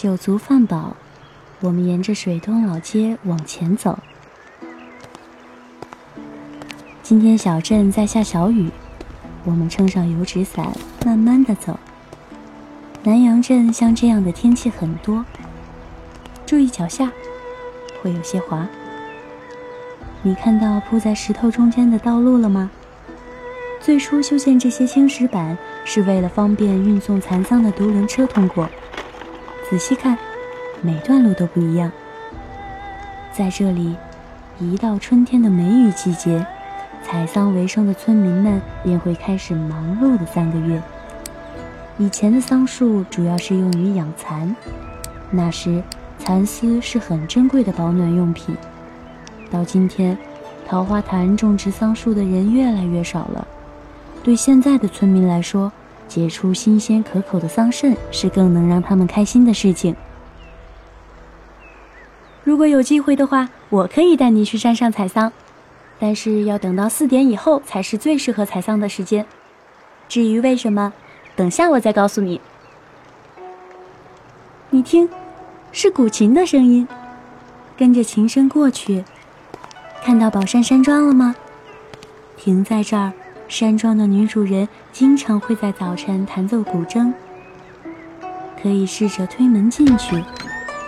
[0.00, 0.96] 酒足饭饱，
[1.58, 3.98] 我们沿着水东老街往前走。
[7.02, 8.70] 今天小镇在下小雨，
[9.42, 10.70] 我们撑上油纸伞，
[11.04, 11.76] 慢慢的走。
[13.02, 15.24] 南阳镇像这样的天气很多，
[16.46, 17.10] 注意脚下，
[18.00, 18.68] 会有些滑。
[20.22, 22.70] 你看到铺在石头中间的道路了吗？
[23.80, 28.70] 最初修建这些青石板是为了方便运送残丧的独轮车通过。
[29.70, 30.16] 仔细看，
[30.80, 31.92] 每段路都不一样。
[33.34, 33.94] 在这里，
[34.58, 36.44] 一到春天的梅雨季节。
[37.02, 40.82] 采桑为生的村民们便会开始忙碌的三个月。
[41.98, 44.54] 以前的桑树主要是用于养蚕，
[45.30, 45.82] 那时
[46.18, 48.56] 蚕丝是很珍贵的保暖用品。
[49.50, 50.16] 到今天，
[50.66, 53.46] 桃花潭种植桑树的人越来越少了。
[54.22, 55.70] 对现在的村民来说，
[56.08, 59.94] 结出新鲜可口的桑葚是更能让他们开心的事情。
[62.42, 65.30] 如果有机会的话，我可以带你去山上采桑。
[66.00, 69.26] 但是要等到四点以后才是最适合采桑的时间。
[70.08, 70.92] 至于为什么，
[71.34, 72.40] 等下我再告诉你。
[74.70, 75.08] 你听，
[75.72, 76.86] 是古琴的声音，
[77.76, 79.04] 跟着琴声过去，
[80.04, 81.34] 看到宝山山庄了吗？
[82.36, 83.12] 停在这儿，
[83.48, 87.10] 山庄的女主人经常会在早晨弹奏古筝。
[88.62, 90.22] 可以试着推门进去，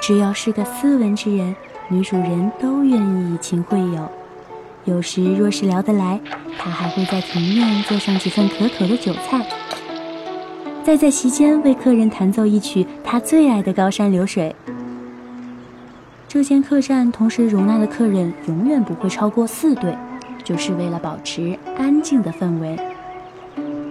[0.03, 1.57] 只要是个斯文之人，
[1.89, 4.11] 女主人都愿意以琴会友。
[4.85, 6.21] 有时若是聊得来，
[6.59, 9.47] 她还会在庭院做上几份可口的酒菜，
[10.85, 14.55] 再在席间为客人弹奏一曲他最爱的《高山流水》。
[16.29, 19.97] 这间客栈同时容纳的客人永远不会超过四对，
[20.51, 22.77] 就是为了保持安静的氛围。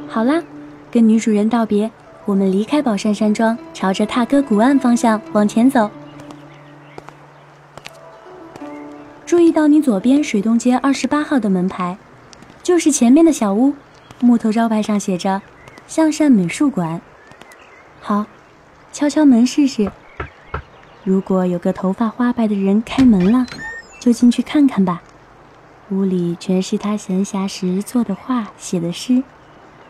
[0.10, 0.44] 好啦，
[0.92, 1.90] 跟女主人道别，
[2.26, 5.90] 我们离开宝山山庄，朝着踏歌古岸方向往前走。
[9.26, 11.98] 注意到你左边水东街二十八号的门牌，
[12.62, 13.74] 就是前面的小屋，
[14.20, 15.42] 木头招牌上写着
[15.88, 17.00] “向善美术馆”。
[18.02, 18.26] 好，
[18.92, 19.90] 敲敲门试试。
[21.06, 23.46] 如果有个头发花白的人开门了，
[24.02, 25.02] 就进去看看吧。
[25.92, 29.24] 屋里全是他闲暇时做的画、写的诗。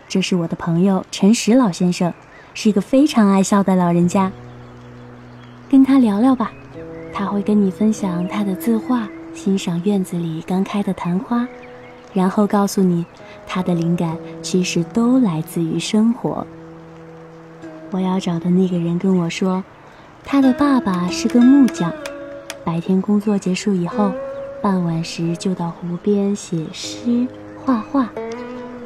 [0.08, 2.14] 这是我的朋友陈实老先生，
[2.54, 4.32] 是一个非常爱笑的老人家。
[5.70, 6.52] 跟他聊聊吧，
[7.14, 9.08] 他会跟你分享他的字画。
[9.32, 11.48] 欣赏院子里刚开的昙花，
[12.14, 13.06] 然后告诉你，
[13.48, 16.46] 他的灵感其实都来自于生活。
[17.92, 19.64] 我要找的那个人跟我说，
[20.26, 21.94] 他的爸爸是个木匠，
[22.66, 24.12] 白天工作结束以后，
[24.62, 27.26] 傍晚时就到湖边写诗
[27.64, 28.10] 画画。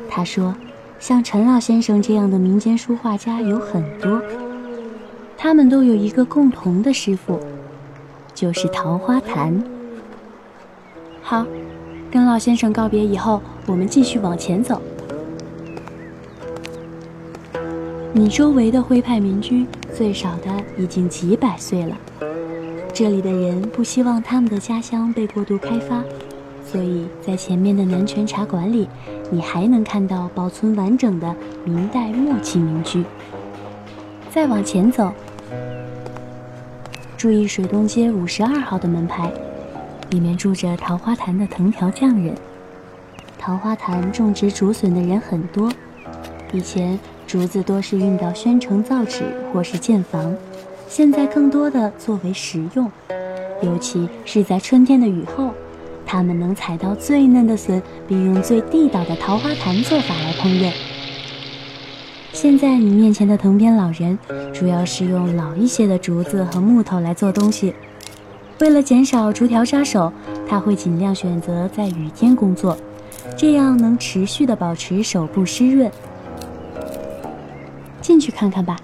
[0.07, 0.53] 他说，
[1.00, 4.22] 像陈老先生这样的民间书画家有很多，
[5.35, 7.39] 他们都有一个共同的师傅，
[8.35, 9.63] 就是桃花潭。
[11.23, 11.44] 好，
[12.11, 14.79] 跟老先生告别以后，我们继续往前走。
[18.13, 21.97] 你周围的徽派民居，最少的已经几百岁了。
[22.94, 26.04] 这里的人不希望他们的家乡被过度开发，
[26.64, 28.88] 所以在前面的南泉茶馆里，
[29.31, 33.03] 你还能看到保存完整的明代末期民居。
[34.30, 35.12] 再往前走，
[37.18, 39.32] 注意水东街五十二号的门牌。
[40.12, 42.36] 里面住着桃花潭的藤条匠人。
[43.40, 45.72] 桃花潭种植竹笋的人很多，
[46.52, 50.32] 以前竹子多是运到宣城造纸或是建房，
[50.96, 52.88] 现在更多的作为食用，
[53.64, 55.50] 尤其是在春天的雨后，
[56.06, 60.72] 他们能采到最嫩的笋，并用最地道的桃花潭做法来烹饪。
[62.32, 64.20] 现在你面前的藤编老人，
[64.53, 67.74] 主要是用老一些的竹子和木头来做东西。
[68.59, 70.14] 为了减少竹条扎手，
[70.48, 72.78] 他会尽量选择在雨天工作，
[73.36, 75.92] 这样能持续的保持手部湿润。
[78.00, 78.78] 进去看看吧，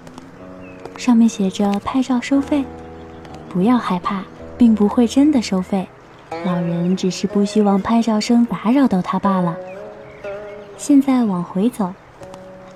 [1.00, 2.62] 上面写着拍照收费，
[3.48, 4.22] 不要害怕，
[4.58, 5.88] 并不会真的收费，
[6.44, 9.56] 老人只是不希望拍照声打扰到他罢了。
[10.76, 11.90] 现在往回走，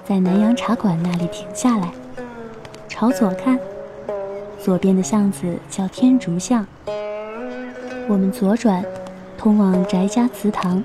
[0.06, 1.92] 在南洋茶馆那里停下来，
[2.88, 3.58] 朝左看。
[4.58, 6.66] 左边的巷子叫天竺巷。
[8.08, 8.82] 我们左转，
[9.36, 10.82] 通往翟家祠堂。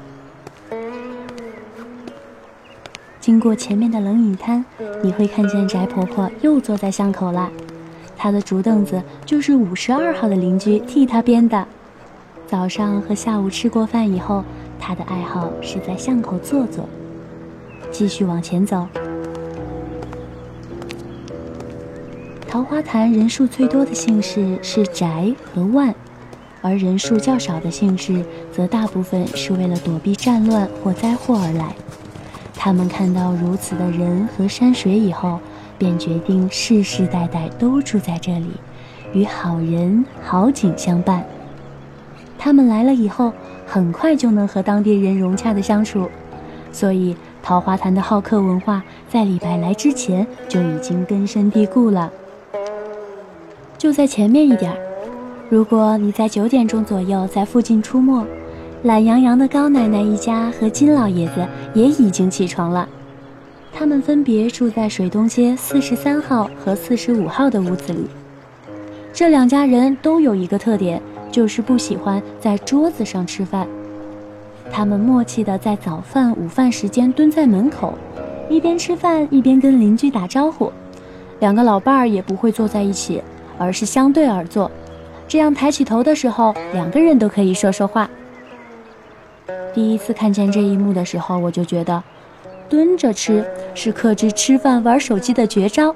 [3.29, 4.65] 经过前面的冷饮摊，
[5.03, 7.47] 你会看见翟婆婆又坐在巷口了。
[8.17, 11.63] 她的竹凳子就是五十二号的邻居替她编的。
[12.47, 14.43] 早上和下午吃过饭以后，
[14.79, 16.89] 她的爱好是在巷口坐坐。
[17.91, 18.87] 继续往前走。
[22.47, 25.93] 桃花潭人数最多的姓氏是翟和万，
[26.63, 31.75] 而人数较少的姓氏则大部分是为了躲避战乱或灾祸而来。
[32.61, 35.39] 他们看到如此的人和山水以后，
[35.77, 38.49] 便决定世世代代都住在这里，
[39.13, 41.23] 与好人好景相伴。
[42.37, 43.31] 他们来了以后，
[43.65, 46.09] 很快就能和当地人融洽的相处，
[46.69, 52.11] 所以桃花潭的好客文化在李白来之前就已经根深蒂固了。
[53.77, 54.77] 就在前面一点儿，
[55.47, 58.27] 如果你在九点钟左右在附近出没，
[58.83, 62.87] 懒洋洋的高奶奶一家和金老爷子也已经起床了。
[63.73, 68.07] 他们分别住在水东街四十三号和四十五号的屋子里。
[69.11, 73.67] 这两家人都有一个特点，就是不喜欢在桌子上吃饭。
[74.71, 77.93] 他们默契地在早饭、午饭时间蹲在门口，
[78.49, 80.71] 一边吃饭一边跟邻居打招呼。
[81.39, 83.21] 两个老伴儿也不会坐在一起。
[83.61, 84.71] 而是相对而坐，
[85.27, 88.09] 这样抬起头的时候，两个人都可以说说话。
[89.79, 92.03] 第一次看见这一幕的时候，我就觉得，
[92.67, 95.95] 蹲着吃是克制吃饭玩手机的绝招。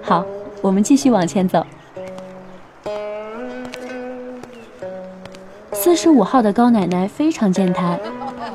[0.00, 0.24] 好，
[0.62, 1.66] 我们继续往前走。
[5.72, 7.98] 四十五号的高奶奶非常健谈。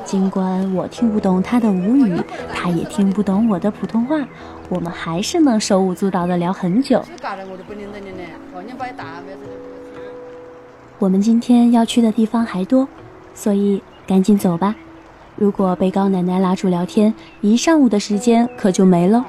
[0.06, 2.18] 尽管我听不懂她的吴语，
[2.50, 4.26] 她也听不懂我的普通话，
[4.70, 7.04] 我们还是能手舞足蹈的聊很久。
[10.98, 12.88] 我们今天要去的地方还多，
[13.34, 14.74] 所以赶紧走吧。
[15.36, 19.24] 如果被高奶奶拉住聊天，一上午的时间可就没了。